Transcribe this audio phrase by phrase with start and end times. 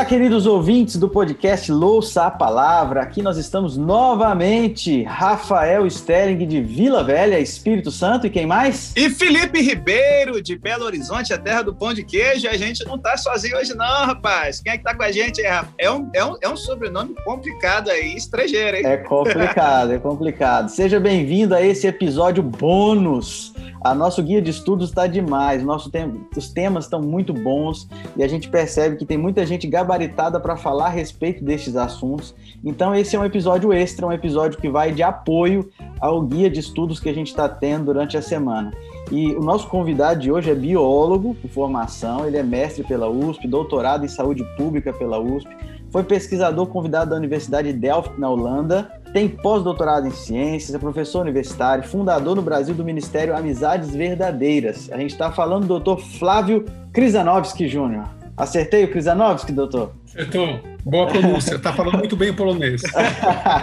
[0.00, 3.02] Olá, queridos ouvintes do podcast Louça a Palavra.
[3.02, 5.02] Aqui nós estamos novamente.
[5.02, 8.94] Rafael Sterling de Vila Velha, Espírito Santo e quem mais?
[8.96, 12.48] E Felipe Ribeiro de Belo Horizonte, a terra do pão de queijo.
[12.48, 14.62] A gente não tá sozinho hoje não, rapaz.
[14.62, 15.42] Quem é que tá com a gente?
[15.42, 18.86] É, é, um, é, um, é um sobrenome complicado aí, estrangeiro, hein?
[18.86, 20.70] É complicado, é complicado.
[20.70, 23.52] Seja bem-vindo a esse episódio bônus.
[23.82, 25.64] A nosso guia de estudos está demais.
[25.64, 29.66] Nosso tem, os temas estão muito bons e a gente percebe que tem muita gente
[29.66, 32.34] gabaritada para falar a respeito destes assuntos.
[32.62, 36.60] Então, esse é um episódio extra, um episódio que vai de apoio ao guia de
[36.60, 38.70] estudos que a gente está tendo durante a semana.
[39.10, 43.48] E o nosso convidado de hoje é biólogo por formação, ele é mestre pela USP,
[43.48, 45.48] doutorado em saúde pública pela USP,
[45.90, 51.20] foi pesquisador convidado da Universidade de Delft, na Holanda, tem pós-doutorado em ciências, é professor
[51.20, 54.88] universitário, fundador no Brasil do Ministério Amizades Verdadeiras.
[54.92, 58.08] A gente está falando do doutor Flávio Krizanovski Júnior.
[58.36, 59.92] Acertei o Krizanovski, doutor?
[60.06, 60.60] Acertou.
[60.84, 61.56] Boa pronúncia.
[61.56, 62.82] Está falando muito bem o polonês.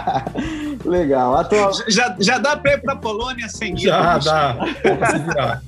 [0.84, 1.34] Legal.
[1.34, 1.72] Atual...
[1.88, 3.90] Já, já dá ir para a Polônia sem guia?
[3.90, 5.60] Já dá.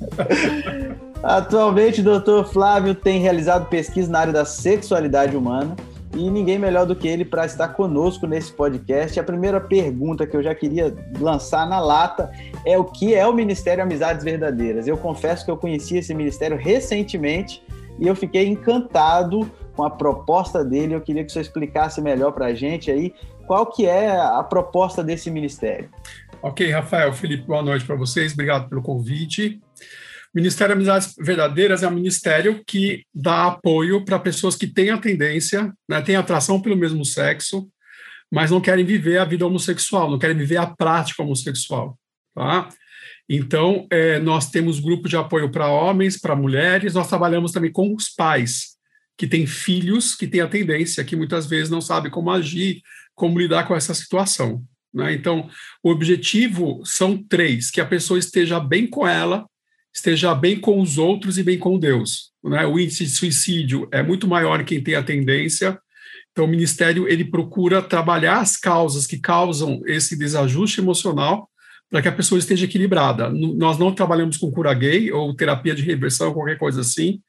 [1.23, 5.75] Atualmente, o doutor Flávio tem realizado pesquisa na área da sexualidade humana
[6.15, 9.19] e ninguém melhor do que ele para estar conosco nesse podcast.
[9.19, 12.31] A primeira pergunta que eu já queria lançar na lata
[12.67, 14.87] é o que é o Ministério Amizades Verdadeiras.
[14.87, 17.63] Eu confesso que eu conheci esse ministério recentemente
[17.99, 20.95] e eu fiquei encantado com a proposta dele.
[20.95, 23.15] Eu queria que você explicasse melhor para a gente aí
[23.47, 25.91] qual que é a proposta desse ministério.
[26.43, 28.33] Ok, Rafael, Felipe, boa noite para vocês.
[28.33, 29.61] Obrigado pelo convite.
[30.35, 35.73] Ministério Amizades Verdadeiras é um ministério que dá apoio para pessoas que têm a tendência,
[35.89, 37.69] né, têm atração pelo mesmo sexo,
[38.31, 41.99] mas não querem viver a vida homossexual, não querem viver a prática homossexual.
[42.33, 42.69] Tá?
[43.29, 47.93] Então, é, nós temos grupo de apoio para homens, para mulheres, nós trabalhamos também com
[47.95, 48.77] os pais
[49.17, 52.81] que têm filhos que têm a tendência, que muitas vezes não sabem como agir,
[53.15, 54.65] como lidar com essa situação.
[54.95, 55.13] Né?
[55.13, 55.49] Então,
[55.83, 59.45] o objetivo são três: que a pessoa esteja bem com ela,
[59.93, 62.31] esteja bem com os outros e bem com Deus.
[62.43, 62.67] Né?
[62.67, 65.79] O índice de suicídio é muito maior em quem tem a tendência.
[66.33, 71.49] Então, o Ministério ele procura trabalhar as causas que causam esse desajuste emocional
[71.91, 73.29] para que a pessoa esteja equilibrada.
[73.31, 77.21] Nós não trabalhamos com cura gay ou terapia de reversão, qualquer coisa assim,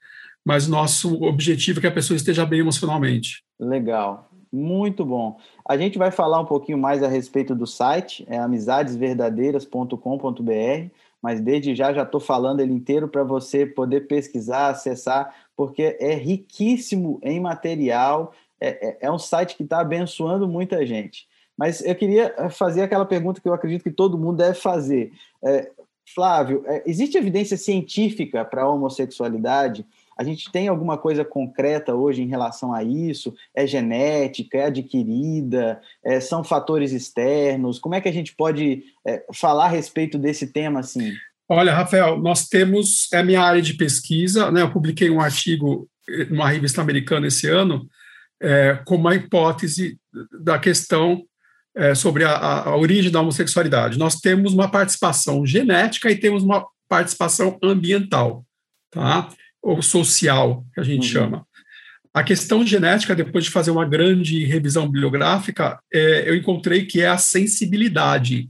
[0.46, 3.44] mas nosso objetivo é que a pessoa esteja bem emocionalmente.
[3.60, 5.40] Legal, muito bom.
[5.68, 11.76] A gente vai falar um pouquinho mais a respeito do site, é amisadesverdadeiras.com.br mas desde
[11.76, 17.40] já já estou falando ele inteiro para você poder pesquisar, acessar, porque é riquíssimo em
[17.40, 21.28] material, é, é, é um site que está abençoando muita gente.
[21.58, 25.12] Mas eu queria eh, fazer aquela pergunta que eu acredito que todo mundo deve fazer.
[25.44, 25.70] É,
[26.14, 29.86] Flávio, é, existe evidência científica para a homossexualidade?
[30.22, 33.34] A gente tem alguma coisa concreta hoje em relação a isso?
[33.56, 34.59] É genética?
[34.59, 35.82] É adquirida?
[36.06, 37.80] É, são fatores externos?
[37.80, 41.12] Como é que a gente pode é, falar a respeito desse tema assim?
[41.50, 44.62] Olha, Rafael, nós temos, é a minha área de pesquisa, né?
[44.62, 45.90] Eu publiquei um artigo
[46.30, 47.90] numa revista americana esse ano,
[48.40, 49.98] é, com uma hipótese
[50.40, 51.24] da questão
[51.76, 53.98] é, sobre a, a, origem da homossexualidade.
[53.98, 58.46] Nós temos uma participação genética e temos uma participação ambiental,
[58.92, 59.28] tá?
[59.62, 61.14] Ou social, que a gente uhum.
[61.14, 61.48] chama.
[62.14, 67.08] A questão genética, depois de fazer uma grande revisão bibliográfica, é, eu encontrei que é
[67.08, 68.50] a sensibilidade.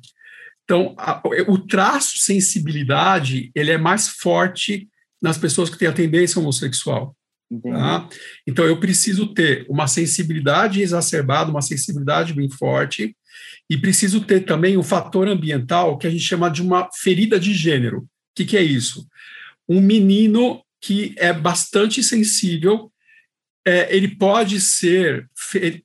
[0.64, 4.88] Então, a, o traço sensibilidade, ele é mais forte
[5.22, 7.16] nas pessoas que têm a tendência homossexual.
[7.62, 8.08] Tá?
[8.48, 13.16] Então, eu preciso ter uma sensibilidade exacerbada, uma sensibilidade bem forte,
[13.70, 17.40] e preciso ter também o um fator ambiental que a gente chama de uma ferida
[17.40, 18.00] de gênero.
[18.00, 19.06] O que, que é isso?
[19.68, 22.92] Um menino que é bastante sensível.
[23.66, 25.30] É, ele pode ser,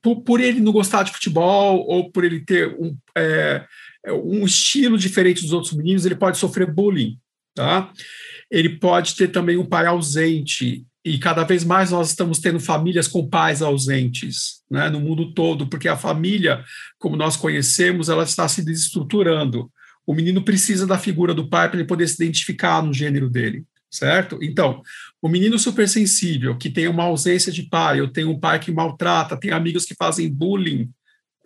[0.01, 3.63] por, por, ele não gostar de futebol ou por ele ter um, é,
[4.11, 7.19] um estilo diferente dos outros meninos, ele pode sofrer bullying.
[7.53, 7.91] Tá?
[8.49, 13.07] Ele pode ter também um pai ausente, e cada vez mais nós estamos tendo famílias
[13.07, 16.61] com pais ausentes né, no mundo todo, porque a família,
[16.99, 19.71] como nós conhecemos, ela está se desestruturando.
[20.05, 23.63] O menino precisa da figura do pai para ele poder se identificar no gênero dele
[23.97, 24.37] certo?
[24.41, 24.81] Então,
[25.21, 29.37] o menino supersensível, que tem uma ausência de pai, ou tem um pai que maltrata,
[29.37, 30.89] tem amigos que fazem bullying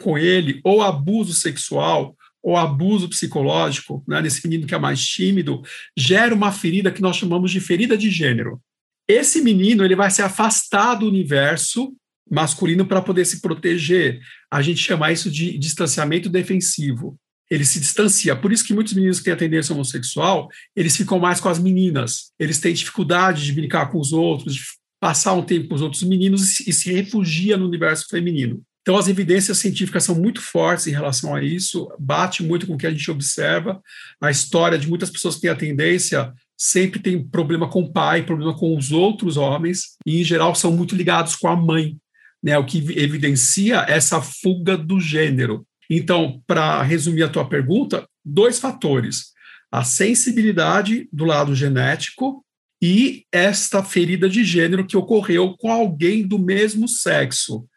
[0.01, 5.61] com ele, ou abuso sexual, ou abuso psicológico, né, nesse menino que é mais tímido,
[5.95, 8.59] gera uma ferida que nós chamamos de ferida de gênero.
[9.07, 11.93] Esse menino ele vai se afastar do universo
[12.29, 14.21] masculino para poder se proteger.
[14.49, 17.19] A gente chama isso de distanciamento defensivo
[17.51, 18.33] ele se distancia.
[18.33, 21.59] Por isso que muitos meninos que têm a tendência homossexual, eles ficam mais com as
[21.59, 22.31] meninas.
[22.39, 26.61] Eles têm dificuldade de brincar com os outros, passar um tempo com os outros meninos
[26.61, 28.63] e se refugia no universo feminino.
[28.81, 32.77] Então, as evidências científicas são muito fortes em relação a isso, bate muito com o
[32.77, 33.81] que a gente observa.
[34.19, 38.23] A história de muitas pessoas que têm a tendência sempre tem problema com o pai,
[38.23, 41.97] problema com os outros homens, e em geral são muito ligados com a mãe,
[42.41, 45.65] né, o que evidencia essa fuga do gênero.
[45.93, 49.33] Então, para resumir a tua pergunta, dois fatores:
[49.69, 52.45] a sensibilidade do lado genético
[52.81, 57.67] e esta ferida de gênero que ocorreu com alguém do mesmo sexo,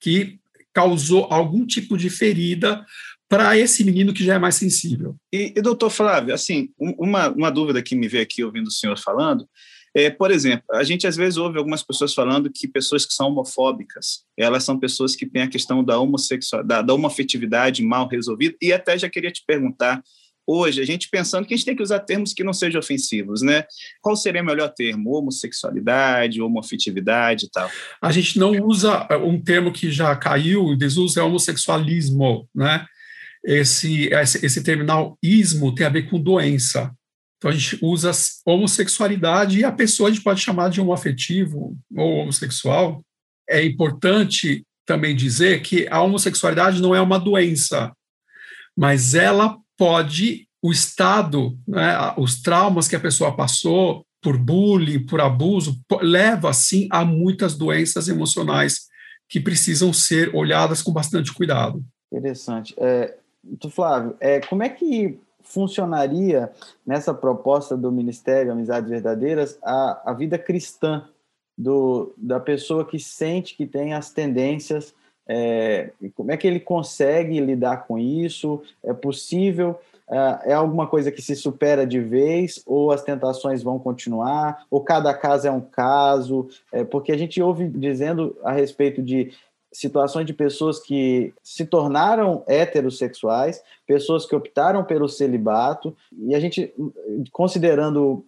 [0.00, 0.40] que
[0.74, 2.84] causou algum tipo de ferida
[3.28, 5.16] para esse menino que já é mais sensível.
[5.32, 8.98] E, e doutor Flávio, assim, uma, uma dúvida que me veio aqui ouvindo o senhor
[8.98, 9.48] falando,
[9.94, 13.28] é, por exemplo, a gente às vezes ouve algumas pessoas falando que pessoas que são
[13.28, 18.56] homofóbicas, elas são pessoas que têm a questão da homossexualidade, da, da homoafetividade mal resolvida,
[18.62, 20.02] e até já queria te perguntar
[20.46, 23.42] hoje, a gente pensando que a gente tem que usar termos que não sejam ofensivos,
[23.42, 23.64] né?
[24.00, 25.14] Qual seria o melhor termo?
[25.14, 27.70] Homossexualidade, homoafetividade e tal?
[28.02, 32.84] A gente não usa eh, um termo que já caiu, desuso é homossexualismo, né?
[33.44, 36.92] Esse, esse, esse terminal ismo tem a ver com doença.
[37.40, 38.10] Então a gente usa
[38.44, 43.02] homossexualidade e a pessoa a gente pode chamar de homoafetivo ou homossexual.
[43.48, 47.96] É importante também dizer que a homossexualidade não é uma doença,
[48.76, 55.22] mas ela pode, o estado, né, os traumas que a pessoa passou por bullying, por
[55.22, 58.80] abuso, leva, sim, a muitas doenças emocionais
[59.26, 61.82] que precisam ser olhadas com bastante cuidado.
[62.12, 62.74] Interessante.
[62.76, 63.16] É,
[63.70, 65.18] Flávio, é, como é que
[65.50, 66.50] funcionaria
[66.86, 71.08] nessa proposta do Ministério Amizades Verdadeiras a, a vida cristã
[71.58, 74.94] do, da pessoa que sente que tem as tendências
[75.32, 78.60] é, como é que ele consegue lidar com isso?
[78.82, 79.78] É possível?
[80.10, 82.60] É, é alguma coisa que se supera de vez?
[82.66, 84.64] Ou as tentações vão continuar?
[84.68, 86.48] Ou cada caso é um caso?
[86.72, 89.32] É, porque a gente ouve dizendo a respeito de
[89.72, 96.74] situações de pessoas que se tornaram heterossexuais, pessoas que optaram pelo celibato, e a gente,
[97.30, 98.24] considerando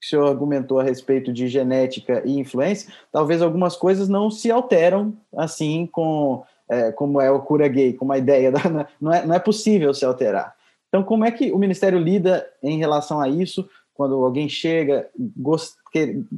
[0.00, 4.50] que o senhor argumentou a respeito de genética e influência, talvez algumas coisas não se
[4.50, 8.60] alteram assim com é, como é o cura gay, com a ideia da,
[9.00, 10.54] não, é, não é possível se alterar.
[10.88, 15.08] Então, como é que o Ministério lida em relação a isso quando alguém chega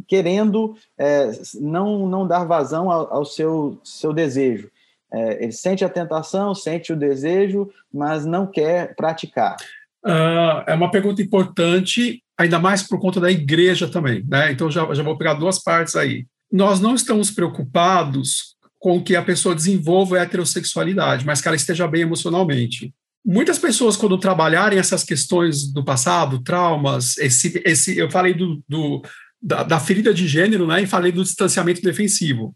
[0.07, 1.31] querendo é,
[1.61, 4.71] não, não dar vazão ao, ao seu, seu desejo?
[5.13, 9.57] É, ele sente a tentação, sente o desejo, mas não quer praticar.
[10.05, 14.53] Uh, é uma pergunta importante ainda mais por conta da igreja também, né?
[14.53, 16.27] Então já, já vou pegar duas partes aí.
[16.53, 21.89] Nós não estamos preocupados com que a pessoa desenvolva a heterossexualidade, mas que ela esteja
[21.89, 22.93] bem emocionalmente.
[23.29, 29.03] Muitas pessoas, quando trabalharem essas questões do passado, traumas, esse, esse, eu falei do, do
[29.43, 32.55] da, da, ferida de gênero, né, e falei do distanciamento defensivo.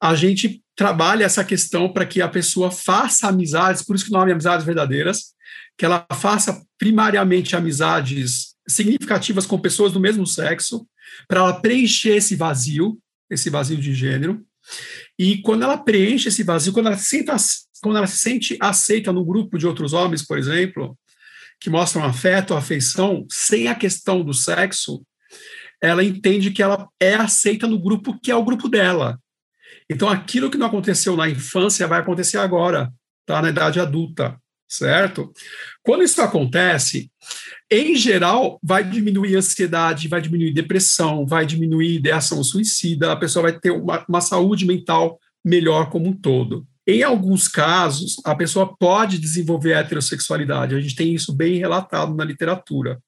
[0.00, 4.18] A gente trabalha essa questão para que a pessoa faça amizades, por isso que o
[4.18, 5.34] nome é amizades verdadeiras,
[5.78, 10.84] que ela faça primariamente amizades significativas com pessoas do mesmo sexo,
[11.28, 12.98] para ela preencher esse vazio,
[13.30, 14.44] esse vazio de gênero.
[15.16, 17.36] E quando ela preenche esse vazio, quando ela, senta,
[17.82, 20.98] quando ela se sente aceita no grupo de outros homens, por exemplo,
[21.60, 25.02] que mostram afeto, afeição, sem a questão do sexo,
[25.82, 29.18] ela entende que ela é aceita no grupo que é o grupo dela.
[29.88, 32.92] Então, aquilo que não aconteceu na infância vai acontecer agora,
[33.24, 33.40] tá?
[33.40, 34.36] na idade adulta
[34.68, 35.32] certo?
[35.82, 37.10] Quando isso acontece,
[37.70, 43.58] em geral, vai diminuir ansiedade, vai diminuir depressão, vai diminuir ideação suicida, a pessoa vai
[43.58, 46.66] ter uma, uma saúde mental melhor como um todo.
[46.86, 52.14] Em alguns casos, a pessoa pode desenvolver a heterossexualidade, a gente tem isso bem relatado
[52.14, 53.00] na literatura.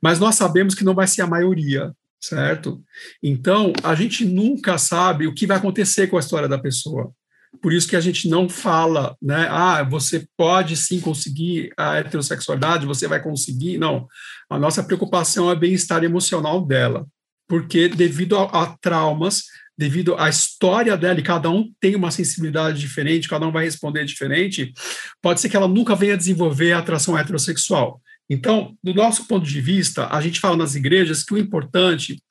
[0.00, 2.82] Mas nós sabemos que não vai ser a maioria, certo?
[3.22, 7.12] Então, a gente nunca sabe o que vai acontecer com a história da pessoa.
[7.60, 9.46] Por isso que a gente não fala, né?
[9.50, 13.78] Ah, você pode sim conseguir a heterossexualidade, você vai conseguir.
[13.78, 14.08] Não.
[14.50, 17.06] A nossa preocupação é o bem-estar emocional dela.
[17.46, 19.44] Porque, devido a, a traumas,
[19.76, 24.04] devido à história dela, e cada um tem uma sensibilidade diferente, cada um vai responder
[24.04, 24.72] diferente,
[25.20, 28.00] pode ser que ela nunca venha desenvolver a atração heterossexual.
[28.28, 32.22] Então, do nosso ponto de vista, a gente fala nas igrejas que o importante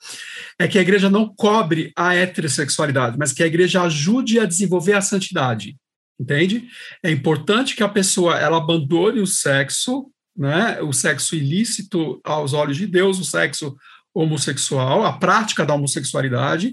[0.58, 4.94] é que a igreja não cobre a heterossexualidade, mas que a igreja ajude a desenvolver
[4.94, 5.76] a santidade.
[6.20, 6.68] Entende?
[7.04, 12.78] É importante que a pessoa ela abandone o sexo, né, o sexo ilícito aos olhos
[12.78, 13.76] de Deus, o sexo
[14.14, 16.72] homossexual, a prática da homossexualidade,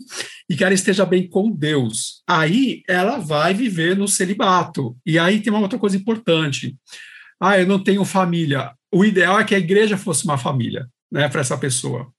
[0.49, 2.23] e que ela esteja bem com Deus.
[2.29, 4.97] Aí ela vai viver no celibato.
[5.07, 6.77] E aí tem uma outra coisa importante.
[7.41, 8.73] Ah, eu não tenho família.
[8.93, 12.13] O ideal é que a igreja fosse uma família, né, para essa pessoa.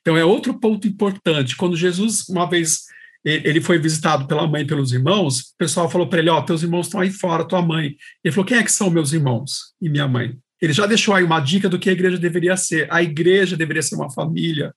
[0.00, 1.56] Então, é outro ponto importante.
[1.56, 2.84] Quando Jesus, uma vez,
[3.24, 6.42] ele foi visitado pela mãe e pelos irmãos, o pessoal falou para ele: Ó, oh,
[6.42, 7.96] teus irmãos estão aí fora, tua mãe.
[8.24, 10.38] Ele falou: Quem é que são meus irmãos e minha mãe?
[10.60, 12.86] Ele já deixou aí uma dica do que a igreja deveria ser.
[12.90, 14.74] A igreja deveria ser uma família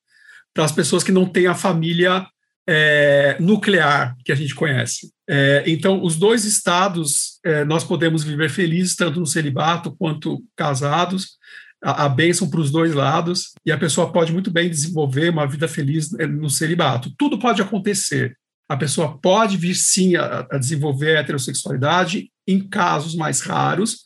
[0.53, 2.25] para as pessoas que não têm a família
[2.67, 5.11] é, nuclear que a gente conhece.
[5.27, 11.39] É, então, os dois estados, é, nós podemos viver felizes, tanto no celibato quanto casados,
[11.83, 15.47] a, a bênção para os dois lados, e a pessoa pode muito bem desenvolver uma
[15.47, 17.11] vida feliz é, no celibato.
[17.17, 18.37] Tudo pode acontecer.
[18.67, 24.01] A pessoa pode vir sim a, a desenvolver a heterossexualidade em casos mais raros,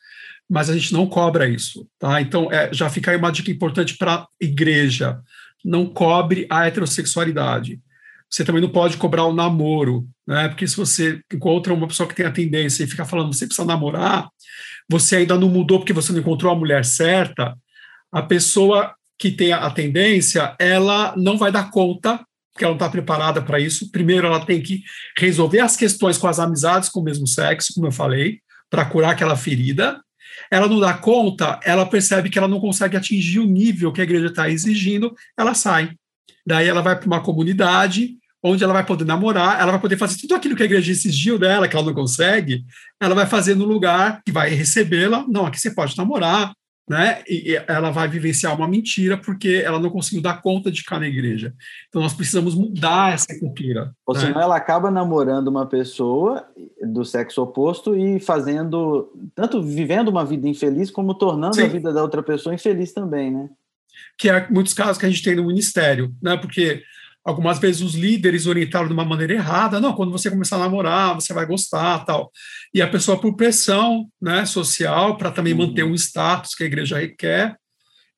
[0.54, 2.22] mas a gente não cobra isso, tá?
[2.22, 5.20] Então, é, já fica aí uma dica importante para a igreja:
[5.66, 7.80] não cobre a heterossexualidade.
[8.30, 10.48] Você também não pode cobrar o namoro, né?
[10.50, 13.66] Porque se você encontra uma pessoa que tem a tendência e fica falando você precisa
[13.66, 14.30] namorar,
[14.88, 17.58] você ainda não mudou porque você não encontrou a mulher certa,
[18.12, 22.90] a pessoa que tem a tendência, ela não vai dar conta, porque ela não está
[22.90, 23.90] preparada para isso.
[23.90, 24.84] Primeiro, ela tem que
[25.18, 28.38] resolver as questões com as amizades com o mesmo sexo, como eu falei,
[28.70, 30.00] para curar aquela ferida.
[30.54, 34.04] Ela não dá conta, ela percebe que ela não consegue atingir o nível que a
[34.04, 35.96] igreja está exigindo, ela sai.
[36.46, 40.22] Daí ela vai para uma comunidade onde ela vai poder namorar, ela vai poder fazer
[40.22, 42.64] tudo aquilo que a igreja exigiu dela, que ela não consegue,
[43.02, 45.26] ela vai fazer no lugar que vai recebê-la.
[45.28, 46.54] Não, aqui você pode namorar,
[46.88, 47.24] né?
[47.28, 51.08] E ela vai vivenciar uma mentira porque ela não conseguiu dar conta de ficar na
[51.08, 51.52] igreja.
[51.90, 53.92] Então nós precisamos mudar essa cultura.
[54.06, 54.22] Ou né?
[54.22, 56.46] senão ela acaba namorando uma pessoa
[56.86, 61.64] do sexo oposto e fazendo tanto vivendo uma vida infeliz como tornando Sim.
[61.64, 63.50] a vida da outra pessoa infeliz também, né?
[64.18, 66.38] Que é muitos casos que a gente tem no ministério, né?
[66.38, 66.84] Porque
[67.26, 69.80] Algumas vezes os líderes orientaram de uma maneira errada.
[69.80, 72.30] Não, quando você começar a namorar, você vai gostar, tal.
[72.74, 75.68] E a pessoa, por pressão né, social, para também uhum.
[75.68, 77.56] manter um status que a igreja requer,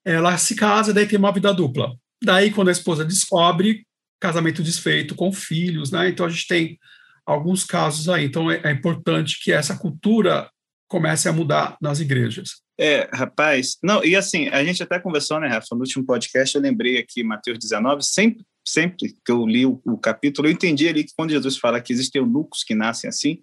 [0.03, 1.93] ela se casa e daí tem uma vida dupla.
[2.23, 3.85] Daí, quando a esposa descobre,
[4.19, 6.09] casamento desfeito com filhos, né?
[6.09, 6.79] Então a gente tem
[7.25, 8.25] alguns casos aí.
[8.25, 10.49] Então é, é importante que essa cultura
[10.87, 12.61] comece a mudar nas igrejas.
[12.77, 16.61] É, rapaz, não, e assim, a gente até conversou, né, Rafa, no último podcast, eu
[16.61, 21.03] lembrei aqui, Mateus 19, sempre sempre que eu li o, o, capítulo, eu entendi ali
[21.03, 23.39] que quando Jesus fala que existem eunucos que nascem assim,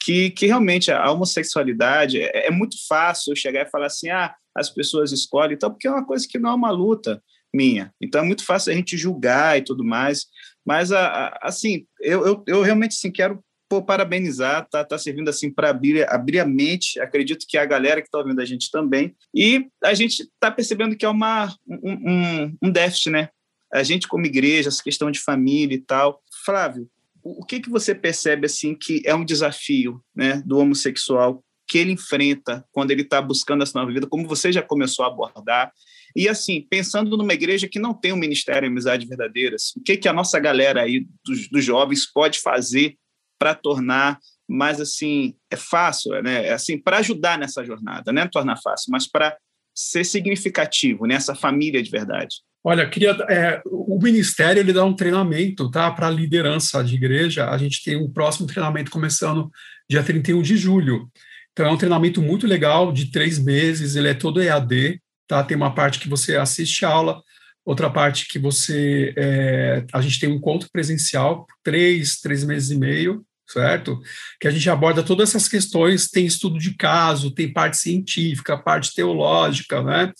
[0.00, 4.70] que, que realmente a homossexualidade é, é muito fácil chegar e falar assim, ah, as
[4.70, 7.22] pessoas escolhem, então, porque é uma coisa que não é uma luta
[7.52, 7.92] minha.
[8.00, 10.26] Então é muito fácil a gente julgar e tudo mais.
[10.64, 15.28] Mas, a, a, assim, eu, eu, eu realmente assim, quero pô, parabenizar, tá, tá servindo
[15.28, 16.98] assim para abrir, abrir a mente.
[17.00, 19.14] Acredito que a galera que está ouvindo a gente também.
[19.34, 23.28] E a gente está percebendo que é uma, um, um, um déficit, né?
[23.72, 26.22] a gente como igreja, essa questão de família e tal.
[26.44, 26.88] Flávio,
[27.22, 31.92] o que que você percebe assim que é um desafio, né, do homossexual que ele
[31.92, 35.72] enfrenta quando ele está buscando essa nova vida, como você já começou a abordar?
[36.14, 39.96] E assim, pensando numa igreja que não tem um ministério de amizade verdadeiras, o que
[39.96, 42.96] que a nossa galera aí dos, dos jovens pode fazer
[43.38, 46.46] para tornar mais assim, é fácil, né?
[46.46, 49.36] É assim, para ajudar nessa jornada, não é tornar fácil, mas para
[49.74, 52.36] ser significativo nessa família de verdade.
[52.62, 57.48] Olha, queria, é, o Ministério ele dá um treinamento tá, para liderança de igreja.
[57.48, 59.50] A gente tem um próximo treinamento começando
[59.88, 61.08] dia 31 de julho.
[61.52, 65.44] Então, é um treinamento muito legal, de três meses, ele é todo EAD, tá?
[65.44, 67.22] Tem uma parte que você assiste aula,
[67.64, 69.14] outra parte que você.
[69.16, 74.00] É, a gente tem um encontro presencial, três, três meses e meio, certo?
[74.40, 78.92] Que a gente aborda todas essas questões, tem estudo de caso, tem parte científica, parte
[78.92, 80.12] teológica, né?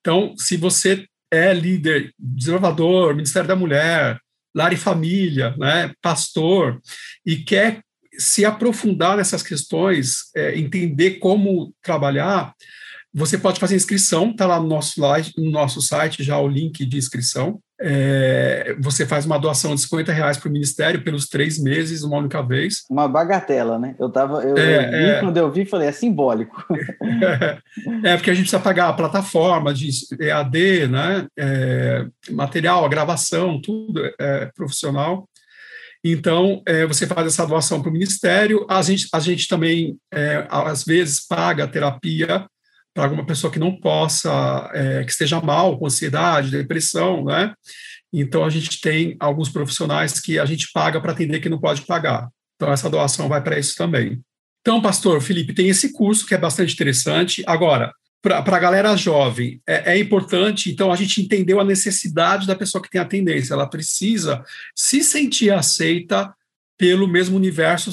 [0.00, 4.18] Então, se você é líder, desenvolvedor, Ministério da Mulher,
[4.54, 6.80] Lar e Família, né, pastor,
[7.26, 7.82] e quer
[8.16, 12.54] se aprofundar nessas questões, é, entender como trabalhar,
[13.14, 15.00] você pode fazer inscrição, está lá no nosso,
[15.36, 20.12] no nosso site já o link de inscrição, é, você faz uma doação de 50
[20.12, 22.82] reais para o Ministério pelos três meses, uma única vez.
[22.90, 23.94] Uma bagatela, né?
[24.00, 26.64] Eu tava, eu, é, eu vi, é, quando eu vi, falei, é simbólico.
[28.02, 31.26] É, porque a gente precisa pagar a plataforma de EAD, né?
[31.36, 35.28] É, material, a gravação, tudo é, profissional.
[36.02, 38.64] Então, é, você faz essa doação para o Ministério.
[38.68, 39.96] A gente, a gente também,
[40.48, 42.46] às vezes, paga a terapia
[42.94, 47.52] para alguma pessoa que não possa, é, que esteja mal, com ansiedade, depressão, né?
[48.12, 51.82] Então, a gente tem alguns profissionais que a gente paga para atender que não pode
[51.82, 52.28] pagar.
[52.54, 54.20] Então, essa doação vai para isso também.
[54.60, 57.42] Então, pastor Felipe, tem esse curso que é bastante interessante.
[57.46, 62.54] Agora, para a galera jovem, é, é, importante, então, a gente entendeu a necessidade da
[62.54, 63.52] pessoa que tem a tendência.
[63.52, 64.42] Ela precisa
[64.74, 66.32] se sentir aceita
[66.78, 67.90] pelo mesmo universo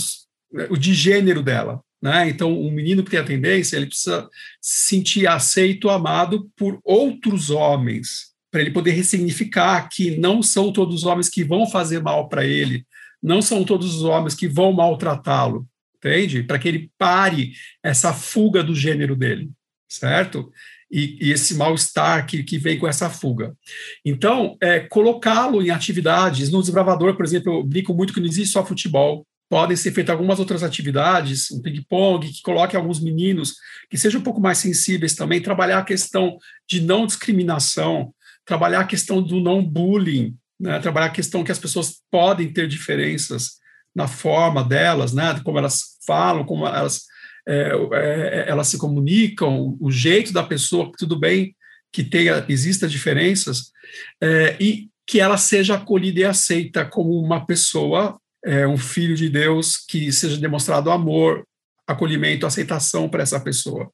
[0.77, 1.81] de gênero dela.
[2.01, 2.29] Né?
[2.29, 4.27] Então, um menino que tem a tendência, ele precisa
[4.60, 8.31] se sentir aceito, amado por outros homens.
[8.50, 12.46] para ele poder ressignificar que não são todos os homens que vão fazer mal para
[12.46, 12.86] ele,
[13.24, 15.65] não são todos os homens que vão maltratá-lo,
[15.96, 16.43] entende?
[16.43, 19.50] Para que ele pare essa fuga do gênero dele,
[19.88, 20.51] certo?
[20.91, 23.55] E, e esse mal-estar que, que vem com essa fuga.
[24.03, 28.51] Então, é, colocá-lo em atividades, no desbravador, por exemplo, eu brinco muito que não existe
[28.51, 33.55] só futebol, podem ser feitas algumas outras atividades, um ping-pong, que coloque alguns meninos
[33.89, 38.13] que sejam um pouco mais sensíveis também, trabalhar a questão de não discriminação,
[38.46, 40.79] trabalhar a questão do não bullying, né?
[40.79, 43.60] trabalhar a questão que as pessoas podem ter diferenças
[43.93, 45.38] na forma delas, né?
[45.43, 47.01] como elas falam, como elas,
[47.46, 51.53] é, é, elas se comunicam, o jeito da pessoa, tudo bem
[51.91, 53.74] que tenha, exista diferenças,
[54.22, 59.29] é, e que ela seja acolhida e aceita como uma pessoa é, um filho de
[59.29, 61.45] Deus que seja demonstrado amor,
[61.88, 63.91] acolhimento, aceitação para essa pessoa.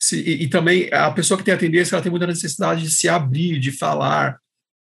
[0.00, 2.90] Se, e, e, também a pessoa que tem a tendência, ela tem muita necessidade de
[2.90, 4.38] se abrir, de falar,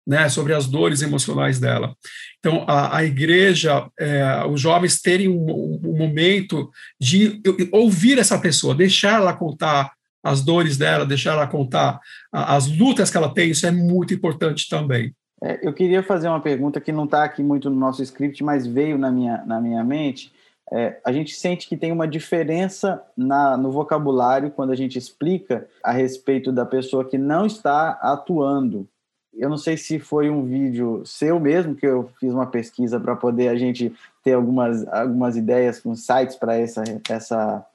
[0.06, 1.94] né, sobre as dores emocionais dela.
[2.38, 7.40] Então, a, a igreja, é, os jovens terem um, um, momento de
[7.73, 9.92] ouvir essa pessoa, deixar ela contar
[10.23, 12.00] as dores dela, deixar ela contar
[12.33, 15.14] as lutas que ela tem, isso é muito importante também.
[15.44, 18.66] É, eu queria fazer uma pergunta que não está aqui muito no nosso script, mas
[18.66, 20.32] veio na minha, na minha mente.
[20.72, 25.68] É, a gente sente que tem uma diferença na, no vocabulário quando a gente explica
[25.82, 28.88] a respeito da pessoa que não está atuando.
[29.34, 33.14] Eu não sei se foi um vídeo seu mesmo, que eu fiz uma pesquisa para
[33.14, 37.66] poder a gente ter algumas, algumas ideias, uns sites para essa, essa,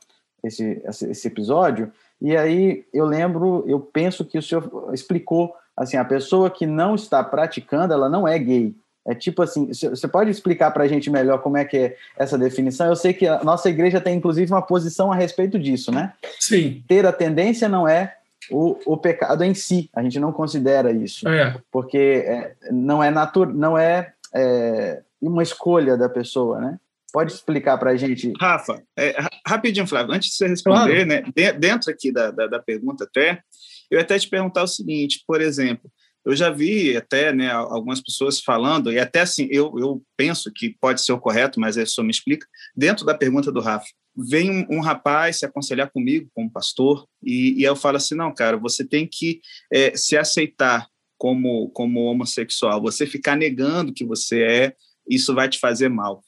[0.44, 1.92] esse, esse episódio.
[2.20, 6.94] E aí eu lembro, eu penso que o senhor explicou assim, a pessoa que não
[6.94, 8.76] está praticando, ela não é gay.
[9.08, 12.38] É tipo assim, você pode explicar para a gente melhor como é que é essa
[12.38, 12.86] definição?
[12.86, 16.14] Eu sei que a nossa igreja tem inclusive uma posição a respeito disso, né?
[16.40, 16.84] Sim.
[16.88, 18.18] Ter a tendência não é
[18.52, 21.56] o, o pecado em si, a gente não considera isso, é.
[21.72, 26.78] porque é, não é natural, não é, é, uma escolha da pessoa, né?
[27.12, 28.32] Pode explicar para a gente?
[28.40, 29.16] Rafa, é,
[29.48, 31.34] rapidinho, Flávio, antes de você responder, claro.
[31.36, 33.42] né, dentro aqui da, da, da pergunta até,
[33.90, 35.92] eu até te perguntar o seguinte, por exemplo,
[36.26, 40.76] eu já vi até né, algumas pessoas falando, e até assim, eu, eu penso que
[40.80, 44.52] pode ser o correto, mas é só me explica, dentro da pergunta do Rafa, vem
[44.52, 48.58] um, um, rapaz se aconselhar comigo como pastor, e, e eu falo assim, não, cara,
[48.58, 54.76] você tem que é, se aceitar como, como homossexual, você ficar negando que você é,
[55.08, 56.22] isso vai te fazer mal.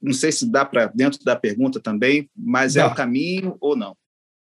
[0.00, 2.86] Não sei se dá para dentro da pergunta também, mas é dá.
[2.86, 3.96] é o caminho ou não.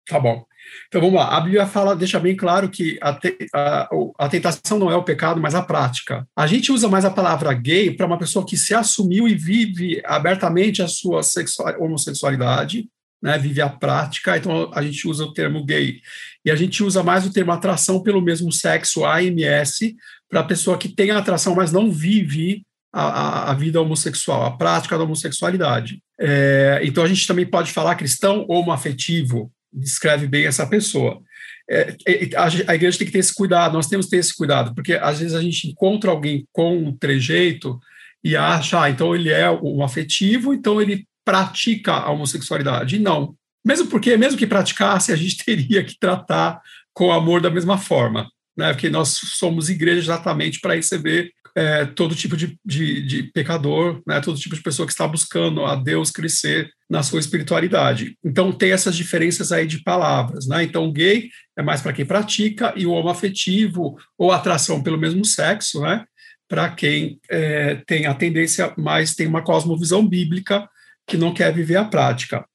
[0.07, 0.43] Tá bom.
[0.87, 1.35] Então vamos lá.
[1.35, 5.03] A Bíblia fala, deixa bem claro que a, te, a, a, tentação não é o
[5.03, 6.27] pecado, mas a prática.
[6.35, 10.01] A gente usa mais a palavra gay para uma pessoa que se assumiu e vive
[10.05, 12.87] abertamente a sua sexual, homossexualidade,
[13.21, 16.01] né, vive a prática, então a gente usa o termo gay.
[16.45, 19.95] E a gente usa mais o termo atração pelo mesmo sexo, AMS,
[20.29, 24.45] para a pessoa que tem a atração, mas não vive a, a, a, vida homossexual,
[24.45, 25.99] a prática da homossexualidade.
[26.19, 31.21] É, então a gente também pode falar cristão homoafetivo, descreve bem essa pessoa.
[31.69, 34.35] É, é a, a, igreja tem que ter esse cuidado, nós temos que ter esse
[34.35, 37.79] cuidado, porque às vezes a gente encontra alguém com um trejeito
[38.23, 42.99] e acha, ah, então ele é um afetivo, então ele pratica a homossexualidade.
[42.99, 43.35] Não.
[43.65, 46.61] Mesmo porque, mesmo que praticasse, a gente teria que tratar
[46.93, 48.73] com amor da mesma forma, né?
[48.73, 54.21] porque nós somos igreja exatamente para receber é, todo tipo de, de, de, pecador, né,
[54.21, 58.15] todo tipo de pessoa que está buscando a Deus crescer na sua espiritualidade.
[58.23, 60.45] Então, tem essas diferenças aí de palavras.
[60.45, 60.63] Né?
[60.63, 65.81] Então, gay é mais para quem pratica, e o homoafetivo, ou atração pelo mesmo sexo,
[65.81, 66.05] né,
[66.47, 70.69] para quem é, tem a tendência, mas tem uma cosmovisão bíblica
[71.07, 72.45] que não quer viver a prática.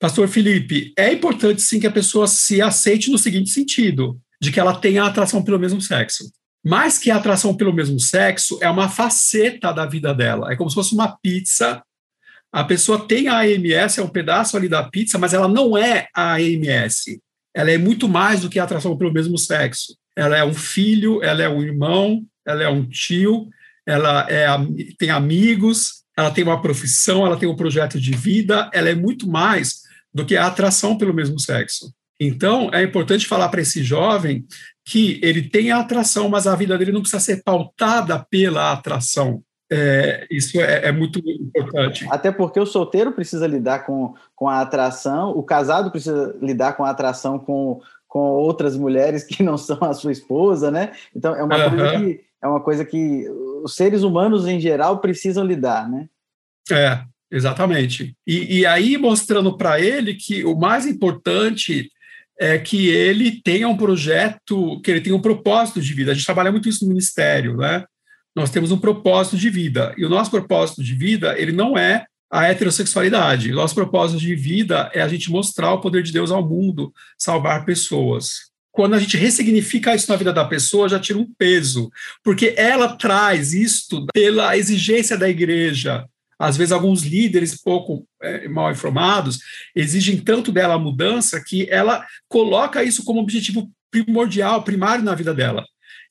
[0.00, 4.58] Pastor Felipe, é importante sim que a pessoa se aceite no seguinte sentido, de que
[4.58, 6.24] ela tenha atração pelo mesmo sexo.
[6.64, 10.52] Mais que a atração pelo mesmo sexo, é uma faceta da vida dela.
[10.52, 11.82] É como se fosse uma pizza.
[12.52, 16.08] A pessoa tem a AMS, é um pedaço ali da pizza, mas ela não é
[16.14, 17.18] a AMS.
[17.54, 19.96] Ela é muito mais do que a atração pelo mesmo sexo.
[20.16, 23.48] Ela é um filho, ela é um irmão, ela é um tio,
[23.86, 24.46] ela é,
[24.98, 29.28] tem amigos, ela tem uma profissão, ela tem um projeto de vida, ela é muito
[29.28, 29.80] mais
[30.12, 31.92] do que a atração pelo mesmo sexo.
[32.18, 34.44] Então, é importante falar para esse jovem
[34.84, 39.42] que ele tem a atração, mas a vida dele não precisa ser pautada pela atração.
[39.72, 42.04] É, isso é, é, muito importante.
[42.10, 46.84] Até porque o solteiro precisa lidar com, com a atração, o casado precisa lidar com
[46.84, 50.92] a atração com, com outras mulheres que não são a sua esposa, né?
[51.14, 51.76] Então é uma, uhum.
[51.76, 53.28] coisa, que, é uma coisa que
[53.62, 56.08] os seres humanos em geral precisam lidar, né?
[56.68, 58.16] É, exatamente.
[58.26, 61.88] E, e aí mostrando para ele que o mais importante
[62.40, 66.10] é que ele tenha um projeto, que ele tenha um propósito de vida.
[66.10, 67.84] A gente trabalha muito isso no ministério, né?
[68.34, 69.94] Nós temos um propósito de vida.
[69.98, 73.52] E o nosso propósito de vida, ele não é a heterossexualidade.
[73.52, 76.90] O nosso propósito de vida é a gente mostrar o poder de Deus ao mundo,
[77.18, 78.50] salvar pessoas.
[78.72, 81.90] Quando a gente ressignifica isso na vida da pessoa, já tira um peso,
[82.24, 86.06] porque ela traz isto pela exigência da igreja,
[86.40, 89.40] às vezes alguns líderes pouco é, mal informados
[89.76, 95.34] exigem tanto dela a mudança que ela coloca isso como objetivo primordial, primário na vida
[95.34, 95.66] dela.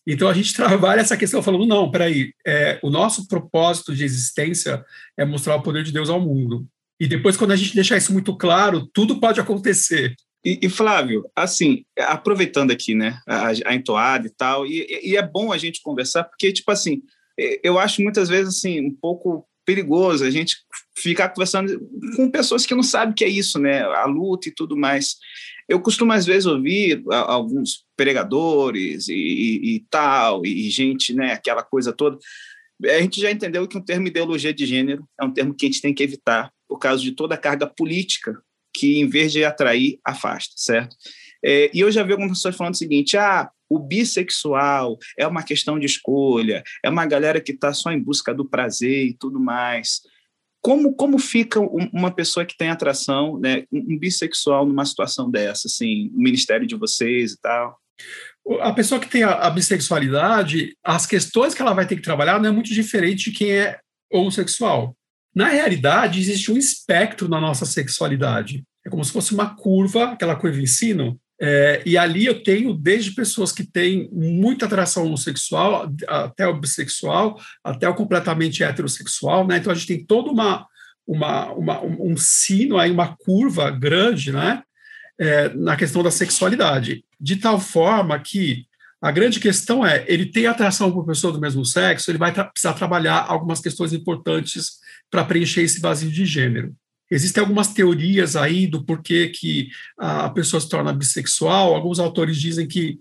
[0.06, 4.86] Então a gente trabalha essa questão falando, não, peraí, é, o nosso propósito de existência
[5.18, 6.68] é mostrar o poder de Deus ao mundo.
[7.00, 10.14] E depois, quando a gente deixar isso muito claro, tudo pode acontecer.
[10.46, 15.26] E, e Flávio, assim, aproveitando aqui, né, a, a entoada e tal, e, e, é
[15.26, 17.02] bom a gente conversar, porque, tipo assim,
[17.64, 20.58] eu acho muitas vezes, assim, um pouco perigoso a gente
[20.98, 21.80] ficar conversando
[22.16, 23.84] com pessoas que não sabem o que é isso, né?
[23.84, 25.16] A luta e tudo mais.
[25.68, 31.34] Eu costumo, às vezes, ouvir alguns pregadores e, e, e tal, e gente, né?
[31.34, 32.18] Aquela coisa toda.
[32.84, 35.70] A gente já entendeu que o termo ideologia de gênero é um termo que a
[35.70, 38.42] gente tem que evitar por causa de toda a carga política
[38.74, 40.96] que, em vez de atrair, afasta, certo?
[41.46, 45.44] É, e eu já vi algumas pessoas falando o seguinte: ah, o bissexual é uma
[45.44, 49.40] questão de escolha, é uma galera que está só em busca do prazer e tudo
[49.40, 50.02] mais.
[50.62, 56.10] Como, como fica uma pessoa que tem atração, né, um bissexual numa situação dessa, assim,
[56.14, 57.78] ministério de vocês e tal?
[58.62, 62.40] A pessoa que tem a, a bissexualidade, as questões que ela vai ter que trabalhar
[62.40, 63.80] não é muito diferente de quem é
[64.12, 64.98] homossexual.
[65.34, 68.64] Na realidade, existe um espectro na nossa sexualidade.
[68.86, 72.74] É como se fosse uma curva, aquela curva em sino, é, e ali eu tenho
[72.74, 79.58] desde pessoas que têm muita atração homossexual, até o bissexual, até o completamente heterossexual, né?
[79.58, 80.68] Então a gente tem todo uma,
[81.08, 84.62] uma, uma um sino aí, uma curva grande, né?
[85.18, 88.66] É, na questão da sexualidade, de tal forma que
[89.02, 92.46] a grande questão é, ele tem atração por pessoa do mesmo sexo, ele vai tra
[92.46, 94.74] precisar trabalhar algumas questões importantes
[95.10, 96.74] para preencher esse vazio de gênero.
[97.12, 101.74] Existem algumas teorias aí do porquê que a pessoa se torna bissexual.
[101.74, 102.98] Alguns autores dizem que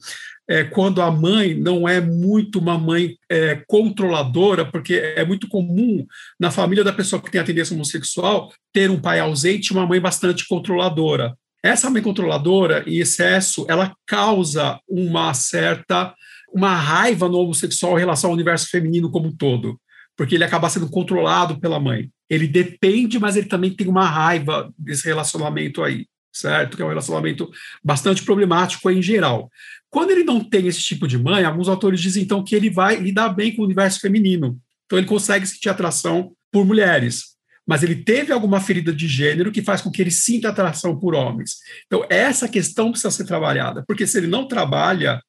[0.49, 6.07] é, quando a mãe não é muito uma mãe é, controladora, porque é muito comum
[6.41, 9.87] na família da pessoa que tem a tendência homossexual ter um pai ausente e uma
[9.87, 11.37] mãe bastante controladora.
[11.63, 16.15] Essa mãe controladora, em excesso, ela causa uma certa
[16.51, 19.79] uma raiva no homossexual em relação ao universo feminino como um todo,
[20.17, 24.73] porque ele acaba sendo controlado pela mãe ele depende, mas ele também tem uma raiva
[24.79, 26.77] desse relacionamento aí, certo?
[26.77, 27.51] Que é um relacionamento
[27.83, 29.51] bastante problemático em geral.
[29.91, 32.97] Quando ele não tem esse tipo de mãe, alguns autores dizem então que ele vai
[32.97, 34.59] lidar bem com o universo feminino.
[34.87, 37.37] Então ele consegue sentir atração por mulheres,
[37.67, 41.15] mas ele teve alguma ferida de gênero que faz com que ele sinta atração por
[41.15, 41.57] homens.
[41.87, 45.23] Então essa questão precisa ser trabalhada, porque se ele não trabalha,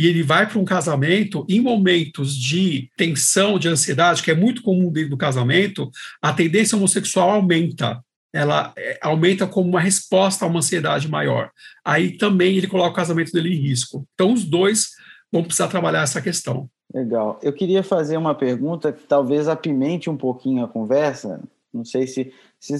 [0.00, 4.62] e ele vai para um casamento em momentos de tensão, de ansiedade, que é muito
[4.62, 5.90] comum dentro do casamento,
[6.22, 8.02] a tendência homossexual aumenta.
[8.32, 11.50] Ela é, aumenta como uma resposta a uma ansiedade maior.
[11.84, 14.06] Aí também ele coloca o casamento dele em risco.
[14.14, 14.88] Então, os dois
[15.30, 16.66] vão precisar trabalhar essa questão.
[16.94, 17.38] Legal.
[17.42, 21.42] Eu queria fazer uma pergunta que talvez apimente um pouquinho a conversa.
[21.74, 22.78] Não sei se, se,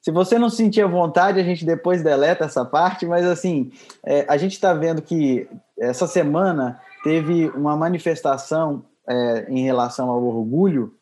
[0.00, 3.72] se você não sentir vontade, a gente depois deleta essa parte, mas assim,
[4.06, 5.48] é, a gente está vendo que
[5.80, 10.94] essa semana teve uma manifestação é, em relação ao orgulho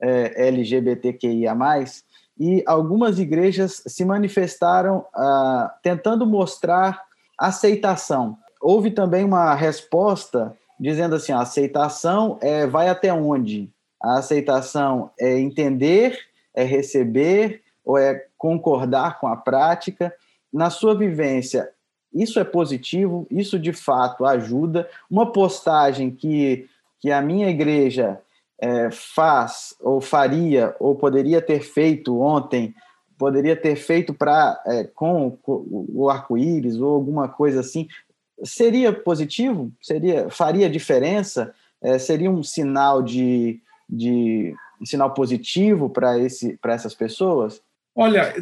[0.00, 1.54] é, LGBTQIA,
[2.38, 7.00] e algumas igrejas se manifestaram ah, tentando mostrar
[7.38, 8.36] aceitação.
[8.60, 13.70] Houve também uma resposta dizendo assim: a aceitação é, vai até onde?
[14.02, 16.18] A aceitação é entender,
[16.52, 20.12] é receber ou é concordar com a prática.
[20.52, 21.70] Na sua vivência,
[22.14, 24.88] isso é positivo, isso de fato ajuda.
[25.10, 26.68] Uma postagem que,
[27.00, 28.20] que a minha igreja
[28.58, 32.74] é, faz, ou faria, ou poderia ter feito ontem,
[33.18, 37.88] poderia ter feito para é, com, com, o arco-íris ou alguma coisa assim,
[38.42, 39.72] seria positivo?
[39.80, 41.52] Seria, faria diferença?
[41.82, 47.60] É, seria um sinal de, de um sinal positivo para essas pessoas?
[47.96, 48.34] Olha,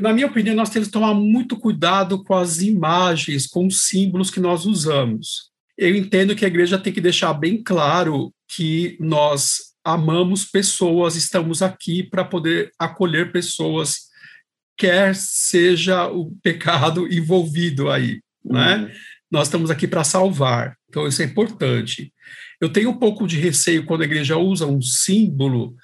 [0.00, 4.30] na minha opinião, nós temos que tomar muito cuidado com as imagens, com os símbolos
[4.30, 5.50] que nós usamos.
[5.76, 11.60] Eu entendo que a igreja tem que deixar bem claro que nós amamos pessoas, estamos
[11.60, 14.04] aqui para poder acolher pessoas,
[14.78, 18.76] quer seja o pecado envolvido aí, né?
[18.76, 18.90] Uhum.
[19.30, 22.12] Nós estamos aqui para salvar, então isso é importante.
[22.60, 25.74] Eu tenho um pouco de receio quando a igreja usa um símbolo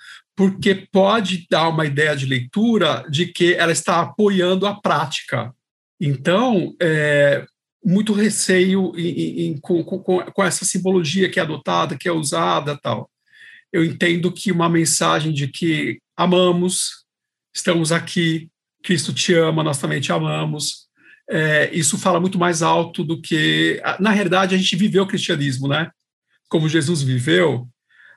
[0.40, 5.54] porque pode dar uma ideia de leitura de que ela está apoiando a prática.
[6.00, 7.44] Então, é,
[7.84, 12.74] muito receio em, em, com, com, com, essa simbologia que é adotada, que é usada
[12.74, 13.10] tal.
[13.70, 17.04] Eu entendo que uma mensagem de que amamos,
[17.54, 18.48] estamos aqui,
[18.82, 20.88] Cristo te ama, nós também te amamos,
[21.28, 23.78] é, isso fala muito mais alto do que.
[24.00, 25.90] Na realidade, a gente viveu o cristianismo, né?
[26.48, 27.68] Como Jesus viveu,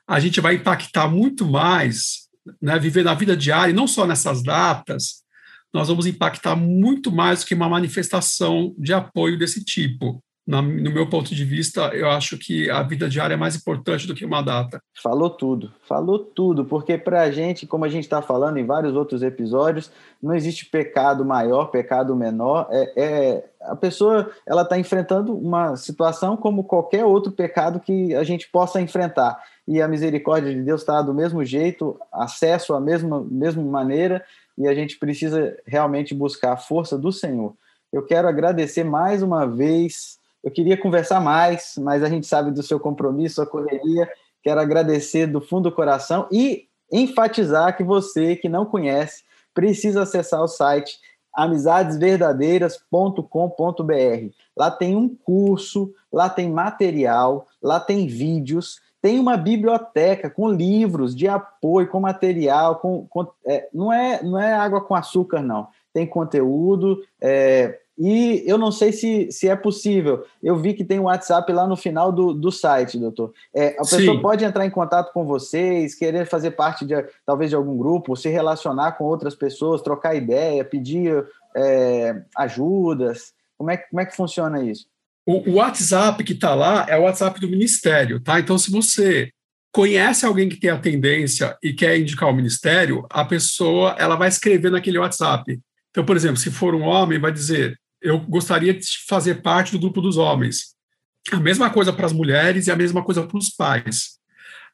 [0.06, 2.28] a gente vai impactar muito mais,
[2.60, 2.78] né?
[2.78, 5.24] Viver na vida diária, e não só nessas datas,
[5.72, 10.22] nós vamos impactar muito mais do que uma manifestação de apoio desse tipo.
[10.46, 14.14] no meu ponto de vista, eu acho que a vida diária é mais importante do
[14.14, 14.78] que uma data.
[15.02, 18.94] Falou tudo, falou tudo, porque para a gente, como a gente está falando em vários
[18.94, 19.90] outros episódios,
[20.22, 22.68] não existe pecado maior, pecado menor.
[22.70, 28.24] É, é a pessoa ela está enfrentando uma situação como qualquer outro pecado que a
[28.24, 29.42] gente possa enfrentar.
[29.66, 34.24] E a misericórdia de Deus está do mesmo jeito, acesso à mesma, mesma maneira
[34.56, 37.54] e a gente precisa realmente buscar a força do Senhor.
[37.92, 40.18] Eu quero agradecer mais uma vez.
[40.42, 44.08] Eu queria conversar mais, mas a gente sabe do seu compromisso, sua correria.
[44.42, 49.24] Quero agradecer do fundo do coração e enfatizar que você que não conhece
[49.54, 50.98] precisa acessar o site
[51.34, 54.30] amizadesverdadeiras.com.br.
[54.56, 61.14] Lá tem um curso, lá tem material, lá tem vídeos, tem uma biblioteca com livros
[61.14, 65.68] de apoio, com material, com, com é, não, é, não é água com açúcar, não.
[65.92, 70.24] Tem conteúdo, é, e eu não sei se, se é possível.
[70.42, 73.32] Eu vi que tem um WhatsApp lá no final do, do site, doutor.
[73.54, 74.20] É, a pessoa Sim.
[74.20, 78.28] pode entrar em contato com vocês, querer fazer parte de talvez de algum grupo, se
[78.28, 81.24] relacionar com outras pessoas, trocar ideia, pedir
[81.56, 83.32] é, ajudas.
[83.56, 84.86] Como é, como é que funciona isso?
[85.24, 88.40] O, o WhatsApp que está lá é o WhatsApp do Ministério, tá?
[88.40, 89.30] Então, se você
[89.72, 94.28] conhece alguém que tem a tendência e quer indicar o Ministério, a pessoa ela vai
[94.28, 95.60] escrever naquele WhatsApp.
[95.90, 99.80] Então, por exemplo, se for um homem, vai dizer: eu gostaria de fazer parte do
[99.80, 100.74] grupo dos homens.
[101.32, 104.18] A mesma coisa para as mulheres e a mesma coisa para os pais.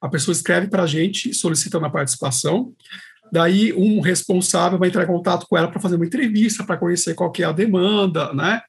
[0.02, 2.74] A pessoa escreve para a gente solicitando a participação.
[3.32, 7.14] Daí, um responsável vai entrar em contato com ela para fazer uma entrevista, para conhecer
[7.14, 8.60] qual é a demanda, né?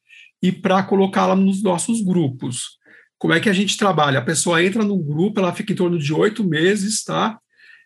[0.42, 2.80] e para colocá-la nos nossos grupos.
[3.18, 4.20] Como é que a gente trabalha?
[4.20, 7.40] A pessoa entra no grupo, ela fica em torno de oito meses, tá?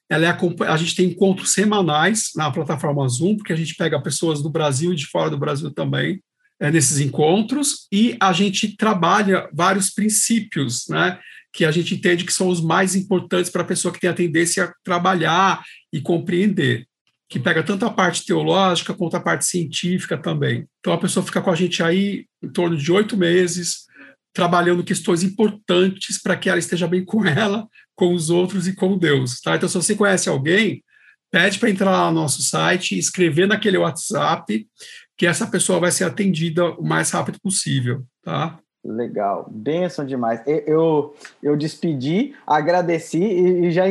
[0.09, 4.41] Ela é, a gente tem encontros semanais na plataforma Zoom, porque a gente pega pessoas
[4.41, 6.21] do Brasil e de fora do Brasil também
[6.59, 11.19] é, nesses encontros, e a gente trabalha vários princípios, né?
[11.53, 14.13] Que a gente entende que são os mais importantes para a pessoa que tem a
[14.13, 16.85] tendência a trabalhar e compreender
[17.27, 20.67] que pega tanto a parte teológica quanto a parte científica também.
[20.79, 23.85] Então a pessoa fica com a gente aí em torno de oito meses,
[24.33, 28.97] trabalhando questões importantes para que ela esteja bem com ela, com os outros e com
[28.97, 29.39] Deus.
[29.39, 29.55] Tá?
[29.55, 30.83] Então, se você conhece alguém,
[31.31, 34.67] pede para entrar lá no nosso site, escrever naquele WhatsApp,
[35.17, 38.03] que essa pessoa vai ser atendida o mais rápido possível.
[38.23, 38.59] Tá?
[38.83, 40.41] Legal, benção demais.
[40.45, 43.85] Eu, eu despedi, agradeci e, já,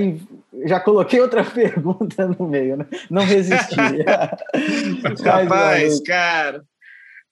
[0.66, 2.86] já coloquei outra pergunta no meio, né?
[3.10, 3.74] Não resisti.
[5.24, 6.62] Rapaz, cara,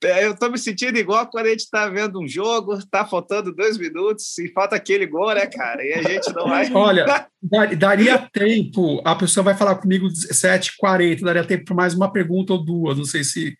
[0.04, 3.54] é, eu tô me sentindo igual quando a gente tá vendo um jogo, tá faltando
[3.54, 5.84] dois minutos e falta aquele gol, né, cara?
[5.84, 6.68] E a gente não vai.
[6.74, 7.28] Olha,
[7.78, 12.64] daria tempo, a pessoa vai falar comigo 7h40, daria tempo para mais uma pergunta ou
[12.64, 12.98] duas.
[12.98, 13.56] Não sei se,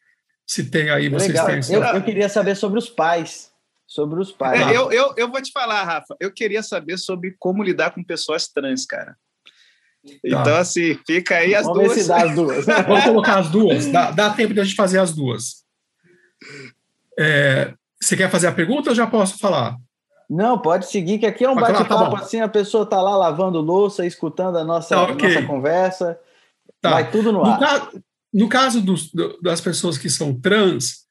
[0.46, 1.46] se tem aí, vocês Legal.
[1.46, 1.74] têm.
[1.74, 3.52] Eu, eu queria saber sobre os pais
[3.92, 4.59] sobre os pais.
[4.59, 8.02] É, eu, eu, eu vou te falar, Rafa, eu queria saber sobre como lidar com
[8.02, 9.16] pessoas trans, cara.
[10.05, 10.12] Tá.
[10.24, 12.11] Então, assim, fica aí as Vamos duas.
[12.11, 12.64] As duas.
[12.88, 13.87] Vamos colocar as duas.
[13.88, 15.62] Dá, dá tempo de a gente fazer as duas.
[17.18, 19.76] É, você quer fazer a pergunta ou já posso falar?
[20.28, 23.14] Não, pode seguir, que aqui é um tá bate-papo tá assim, a pessoa está lá
[23.14, 25.35] lavando louça, escutando a nossa, tá, okay.
[25.35, 26.18] nossa conversa.
[26.81, 26.92] Tá.
[26.92, 27.61] Vai tudo no, no ar.
[27.61, 29.10] Caso, no caso dos,
[29.42, 31.02] das pessoas que são trans,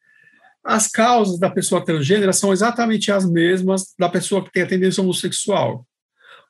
[0.64, 5.02] as causas da pessoa transgênera são exatamente as mesmas da pessoa que tem a tendência
[5.02, 5.86] homossexual.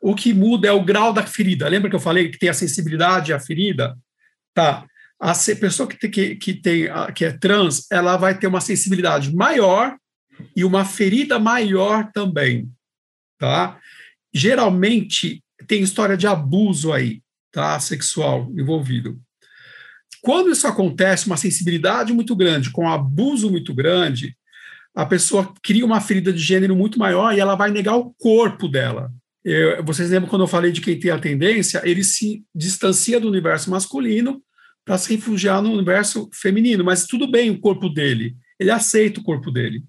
[0.02, 1.68] O que muda é o grau da ferida.
[1.68, 3.98] Lembra que eu falei que tem a sensibilidade à ferida?
[4.54, 4.86] Tá.
[5.20, 9.34] A pessoa que, tem, que, que, tem, que é trans, ela vai ter uma sensibilidade
[9.36, 9.96] maior
[10.56, 12.68] e uma ferida maior também,
[13.38, 13.80] tá?
[14.34, 17.80] Geralmente tem história de abuso aí, tá?
[17.80, 19.22] Sexual envolvido.
[20.22, 24.36] Quando isso acontece, uma sensibilidade muito grande, com um abuso muito grande,
[24.96, 28.68] a pessoa cria uma ferida de gênero muito maior e ela vai negar o corpo
[28.68, 29.12] dela.
[29.44, 31.82] Eu, vocês lembram quando eu falei de quem tem a tendência?
[31.84, 34.42] Ele se distancia do universo masculino
[34.86, 39.24] para se refugiar no universo feminino, mas tudo bem o corpo dele, ele aceita o
[39.24, 39.84] corpo dele.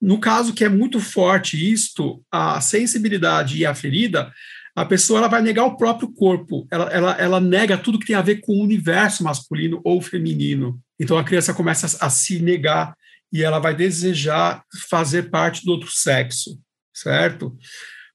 [0.00, 4.32] No caso que é muito forte isto, a sensibilidade e a ferida,
[4.74, 8.16] a pessoa ela vai negar o próprio corpo, ela, ela, ela nega tudo que tem
[8.16, 10.80] a ver com o universo masculino ou feminino.
[10.98, 12.96] Então a criança começa a, se negar
[13.30, 16.58] e ela vai desejar fazer parte do outro sexo,
[16.94, 17.56] certo?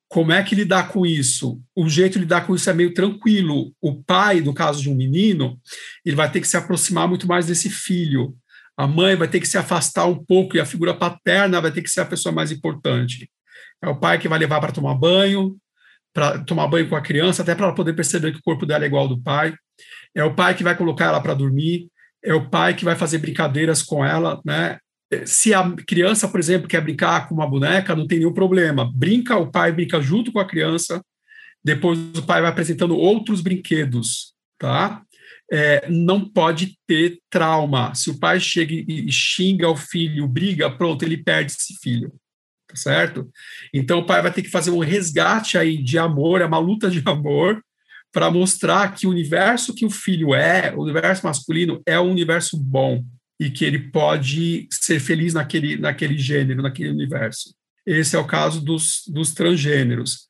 [0.10, 1.62] Como é que lidar com isso?
[1.76, 3.74] O jeito de lidar com isso é meio tranquilo.
[3.82, 5.60] O pai, no caso de um menino,
[6.06, 8.36] ele vai ter que se aproximar muito mais desse filho.
[8.76, 11.82] A mãe vai ter que se afastar um pouco e a figura paterna vai ter
[11.82, 13.30] que ser a pessoa mais importante.
[13.84, 15.58] É o pai que vai levar para tomar banho,
[16.18, 18.84] para tomar banho com a criança, até para ela poder perceber que o corpo dela
[18.84, 19.54] é igual ao do pai.
[20.16, 21.92] É o pai que vai colocar ela para dormir.
[22.26, 24.80] É o pai que vai fazer brincadeiras com ela, né?
[25.26, 28.92] se a criança, por exemplo, quer brincar com uma boneca, não tem nenhum problema.
[28.94, 31.02] Brinca, o pai brinca junto com a criança,
[31.64, 35.04] depois o pai vai apresentando outros brinquedos, tá?
[35.50, 37.94] É, não pode ter trauma.
[37.96, 42.12] Se o pai chega e xinga o filho, briga, pronto, ele perde esse filho,
[42.68, 43.30] tá certo?
[43.74, 46.90] Então o pai vai ter que fazer um resgate aí de amor, é uma luta
[46.90, 47.62] de amor,
[48.12, 52.58] para mostrar que o universo que o filho é, o universo masculino, é um universo
[52.58, 53.04] bom,
[53.40, 57.54] e que ele pode ser feliz naquele, naquele gênero, naquele universo.
[57.86, 60.28] Esse é o caso dos, dos transgêneros.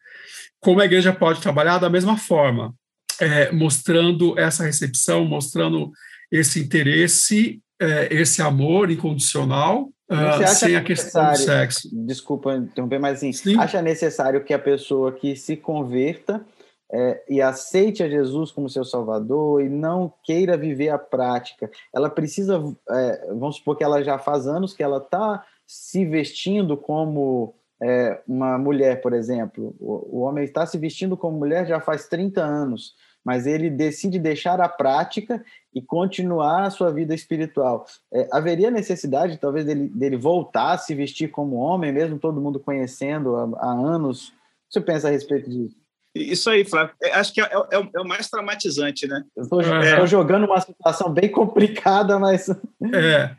[0.59, 2.73] Como a igreja pode trabalhar da mesma forma,
[3.19, 5.91] é, mostrando essa recepção, mostrando
[6.31, 11.89] esse interesse, é, esse amor incondicional, uh, sem a questão do sexo.
[11.91, 13.57] Desculpa interromper, mas assim, Sim.
[13.59, 16.45] acha necessário que a pessoa que se converta
[16.91, 22.09] é, e aceite a Jesus como seu Salvador e não queira viver a prática, ela
[22.09, 27.53] precisa, é, vamos supor que ela já faz anos que ela está se vestindo como
[27.81, 29.75] é, uma mulher, por exemplo.
[29.79, 32.95] O, o, homem está se vestindo como mulher já faz 30 anos,
[33.27, 35.43] mas ele decide deixar a prática
[35.75, 37.85] e continuar a sua vida espiritual.
[38.09, 42.57] É, haveria necessidade, talvez, dele, dele voltar a se vestir como homem, mesmo todo mundo
[42.57, 44.29] conhecendo há, há anos?
[44.29, 44.35] O que
[44.71, 45.75] você pensa a respeito disso?
[46.15, 46.95] Isso aí, Flávio.
[47.03, 49.21] É, acho que é, é, é, o mais traumatizante, né?
[49.35, 50.07] Estou é.
[50.07, 52.47] jogando uma situação bem complicada, mas.
[52.49, 53.35] É.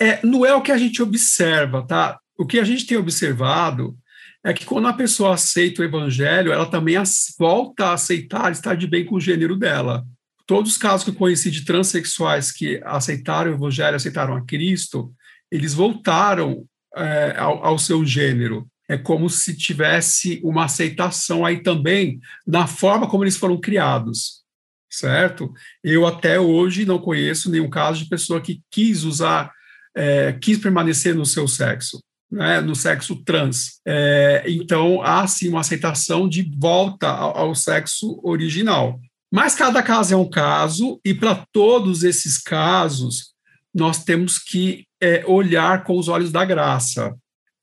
[0.00, 0.20] é.
[0.22, 2.20] Não é o que a gente observa, tá?
[2.38, 3.98] O que a gente tem observado
[4.46, 6.94] é que quando a pessoa aceita o evangelho, ela também
[7.36, 10.06] volta a aceitar estar de bem com o gênero dela.
[10.46, 15.12] Todos os casos que eu conheci de transexuais que aceitaram o evangelho, aceitaram a Cristo,
[15.50, 16.64] eles voltaram
[16.96, 23.08] é, ao, ao seu gênero é como se tivesse uma aceitação aí também na forma
[23.08, 24.44] como eles foram criados,
[24.88, 25.52] certo?
[25.82, 29.52] Eu até hoje não conheço nenhum caso de pessoa que quis usar,
[29.92, 31.98] é, quis permanecer no seu sexo,
[32.30, 33.80] né, no sexo trans.
[33.86, 38.98] É, então, há sim uma aceitação de volta ao, ao sexo original.
[39.32, 43.34] Mas cada caso é um caso, e para todos esses casos,
[43.74, 47.14] nós temos que é, olhar com os olhos da graça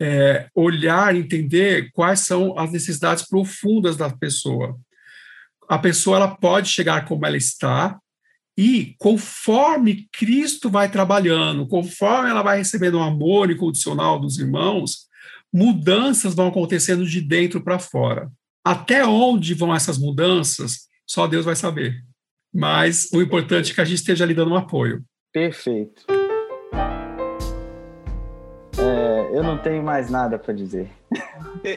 [0.04, 4.78] é, olhar, entender quais são as necessidades profundas da pessoa.
[5.70, 7.98] A pessoa ela pode chegar como ela está
[8.58, 15.08] e conforme Cristo vai trabalhando, conforme ela vai recebendo o um amor incondicional dos irmãos,
[15.52, 18.32] mudanças vão acontecendo de dentro para fora.
[18.64, 22.04] Até onde vão essas mudanças, só Deus vai saber.
[22.54, 25.04] Mas o importante é que a gente esteja lhe dando um apoio.
[25.32, 26.13] Perfeito
[29.34, 30.88] eu não tenho mais nada para dizer.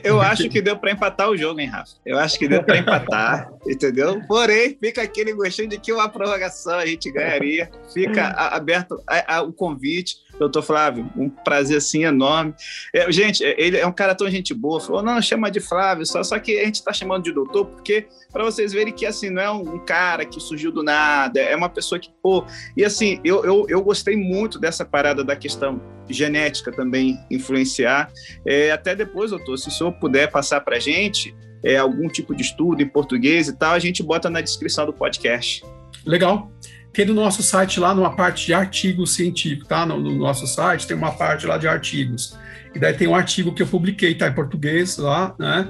[0.05, 1.95] Eu acho que deu para empatar o jogo, hein, Rafa?
[2.05, 4.21] Eu acho que deu para empatar, entendeu?
[4.29, 7.71] Porém, fica aquele gostinho de que uma prorrogação a gente ganharia.
[7.95, 9.03] Fica aberto
[9.47, 10.17] o convite.
[10.39, 12.55] Doutor Flávio, um prazer assim enorme.
[12.93, 14.81] É, gente, ele é um cara tão gente boa.
[14.81, 18.07] Falou, não, chama de Flávio, só, só que a gente está chamando de doutor porque
[18.33, 21.55] para vocês verem que assim não é um, um, cara que surgiu do nada, é
[21.57, 22.45] uma pessoa que pô.
[22.77, 28.11] E assim, eu, eu, eu gostei muito dessa parada da questão genética também influenciar.
[28.45, 32.35] É, até depois, doutor, se o senhor puder passar para a gente é, algum tipo
[32.35, 35.65] de estudo em português e tal, a gente bota na descrição do podcast.
[36.05, 36.51] Legal.
[36.97, 39.85] Tem no nosso site lá, numa parte de artigos científicos, tá?
[39.85, 42.35] No, no, nosso site tem uma parte lá de artigos.
[42.75, 44.29] E daí tem um artigo que eu publiquei, tá?
[44.29, 45.69] Em português lá, né?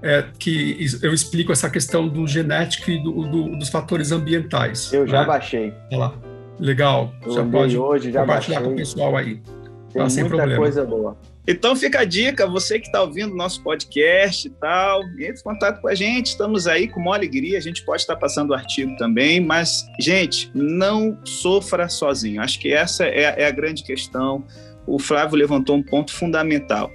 [0.00, 4.92] É, que eu explico essa questão do genético e do, do, dos fatores ambientais.
[4.92, 5.08] Eu né?
[5.08, 5.74] já baixei.
[5.90, 6.14] Olha lá.
[6.60, 7.12] Legal.
[7.26, 8.68] Eu já pode hoje, já compartilhar baixei.
[8.68, 9.42] com o pessoal aí.
[9.92, 11.18] Tem tá, muita coisa boa.
[11.50, 15.80] Então fica a dica, você que está ouvindo nosso entre e tal, entre em contato
[15.80, 18.94] com a gente, estamos aí com uma alegria, a gente pode estar passando o artigo
[18.98, 22.42] também, mas, gente, não sofra sozinho.
[22.42, 24.44] Acho que essa é, é a grande questão.
[24.86, 26.90] O Flávio levantou um ponto fundamental.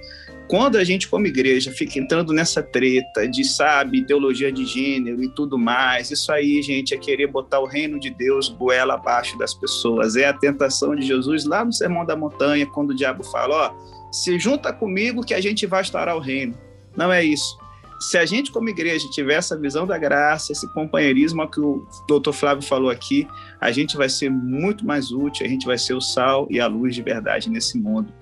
[0.46, 5.28] Quando a gente, como igreja, fica entrando nessa treta de, sabe, ideologia de gênero e
[5.30, 9.52] tudo mais, isso aí, gente, é querer botar o reino de Deus goela abaixo das
[9.52, 10.14] pessoas.
[10.14, 13.93] É a tentação de Jesus lá no Sermão da Montanha, quando o diabo fala: Ó,
[14.14, 16.56] se junta comigo que a gente vai estourar o reino.
[16.96, 17.58] Não é isso.
[18.00, 22.32] se a gente, como igreja, tiver essa visão da graça, esse companheirismo que o doutor
[22.32, 23.26] Flávio falou aqui,
[23.60, 26.66] a gente vai ser muito mais útil, a gente vai ser o sal e a
[26.66, 28.12] luz de verdade nesse mundo.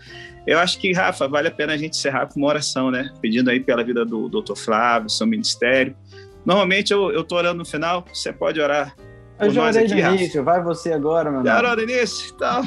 [0.47, 3.13] Eu acho que, Rafa, vale a pena a gente encerrar com uma oração, né?
[3.21, 5.97] Pedindo aí pela vida do doutor Flávio, seu ministério.
[6.45, 8.97] Normalmente eu, tô orando no final, você pode orar
[9.43, 12.33] eu já orei no início, vai você agora, meu Já orou no início?
[12.35, 12.63] Então,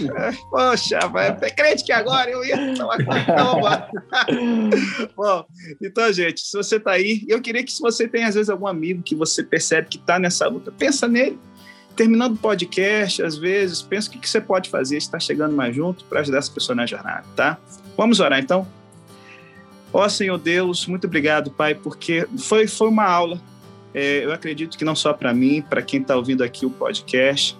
[0.50, 3.62] poxa, vai, é crente que agora eu ia tomar então,
[5.16, 5.46] Bom,
[5.82, 8.68] então, gente, se você está aí, eu queria que se você tem, às vezes, algum
[8.68, 11.40] amigo que você percebe que está nessa luta, pensa nele.
[11.96, 15.74] Terminando o podcast, às vezes, pensa o que, que você pode fazer, está chegando mais
[15.74, 17.58] junto para ajudar essa pessoa na jornada, tá?
[17.96, 18.68] Vamos orar, então?
[19.94, 23.40] Ó Senhor Deus, muito obrigado, Pai, porque foi, foi uma aula
[23.96, 27.58] eu acredito que não só para mim, para quem está ouvindo aqui o podcast,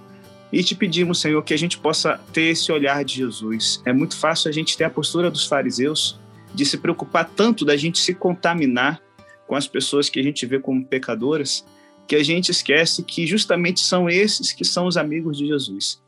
[0.52, 3.82] e te pedimos, Senhor, que a gente possa ter esse olhar de Jesus.
[3.86, 6.20] É muito fácil a gente ter a postura dos fariseus
[6.54, 9.02] de se preocupar tanto da gente se contaminar
[9.48, 11.66] com as pessoas que a gente vê como pecadoras,
[12.08, 16.02] que a gente esquece que justamente são esses que são os amigos de Jesus.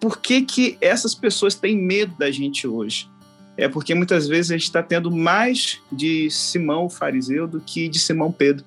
[0.00, 3.08] Por que, que essas pessoas têm medo da gente hoje?
[3.56, 7.88] É porque muitas vezes a gente está tendo mais de Simão o fariseu do que
[7.88, 8.64] de Simão Pedro.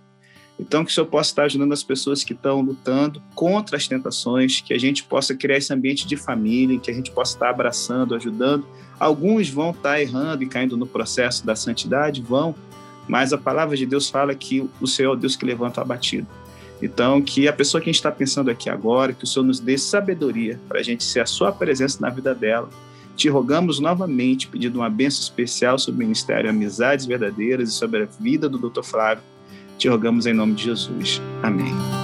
[0.60, 4.60] Então, que o Senhor possa estar ajudando as pessoas que estão lutando contra as tentações,
[4.60, 8.14] que a gente possa criar esse ambiente de família, que a gente possa estar abraçando,
[8.14, 8.66] ajudando.
[9.00, 12.54] Alguns vão estar errando e caindo no processo da santidade, vão,
[13.08, 15.84] mas a palavra de Deus fala que o Senhor é o Deus que levanta o
[15.84, 16.28] abatido.
[16.82, 19.60] Então, que a pessoa que a gente está pensando aqui agora, que o Senhor nos
[19.62, 22.70] dê sabedoria para a gente ser a sua presença na vida dela.
[23.16, 28.06] Te rogamos novamente, pedindo uma bênção especial sobre o Ministério Amizades Verdadeiras e sobre a
[28.06, 28.84] vida do Dr.
[28.84, 29.24] Flávio
[29.80, 31.22] te rogamos em nome de Jesus.
[31.42, 31.99] Amém.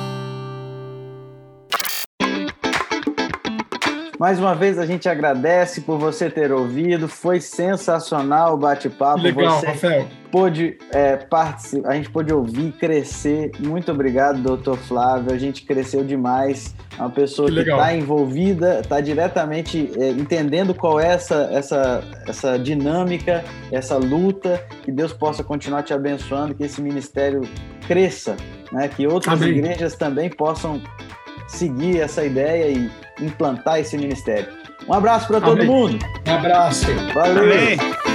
[4.17, 7.07] Mais uma vez a gente agradece por você ter ouvido.
[7.07, 9.21] Foi sensacional o bate-papo.
[9.21, 10.07] Legal, você Rafael.
[10.31, 13.51] Pôde é, participar, a gente pôde ouvir, crescer.
[13.59, 15.33] Muito obrigado, doutor Flávio.
[15.33, 16.75] A gente cresceu demais.
[16.97, 22.57] É uma pessoa que está envolvida, está diretamente é, entendendo qual é essa, essa, essa
[22.57, 24.63] dinâmica, essa luta.
[24.83, 27.41] Que Deus possa continuar te abençoando, que esse ministério
[27.85, 28.35] cresça,
[28.71, 28.87] né?
[28.87, 29.57] que outras Amém.
[29.57, 30.81] igrejas também possam
[31.47, 32.91] seguir essa ideia e
[33.23, 34.47] implantar esse ministério.
[34.87, 35.99] Um abraço para todo mundo.
[36.27, 36.87] Um abraço.
[37.13, 37.43] Valeu.
[37.43, 38.14] Amém.